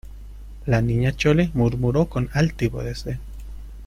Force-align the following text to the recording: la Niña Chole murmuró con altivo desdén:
la 0.65 0.81
Niña 0.81 1.15
Chole 1.15 1.51
murmuró 1.53 2.07
con 2.07 2.27
altivo 2.33 2.81
desdén: 2.81 3.19